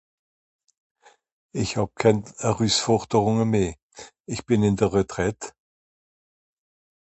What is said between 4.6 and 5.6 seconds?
ìn de Retraite.